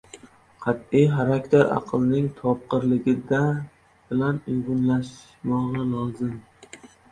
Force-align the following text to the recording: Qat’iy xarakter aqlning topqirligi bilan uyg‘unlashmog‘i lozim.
Qat’iy 0.63 1.05
xarakter 1.17 1.67
aqlning 1.75 2.29
topqirligi 2.39 3.15
bilan 3.29 4.43
uyg‘unlashmog‘i 4.55 5.89
lozim. 5.95 6.37